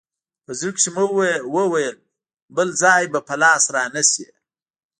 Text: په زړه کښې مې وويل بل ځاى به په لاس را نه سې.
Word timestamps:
په 0.45 0.51
زړه 0.59 0.71
کښې 0.77 0.89
مې 0.95 1.03
وويل 1.55 1.95
بل 2.55 2.69
ځاى 2.81 3.03
به 3.13 3.19
په 3.27 3.35
لاس 3.41 3.63
را 3.75 3.83
نه 3.95 4.03
سې. 4.11 4.27